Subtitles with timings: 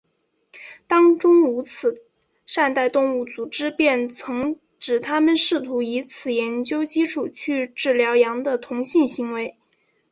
[0.87, 1.61] 当中如
[2.47, 9.59] 善待动物组织便曾指它们试图以此研究基础去治疗羊的同性行为。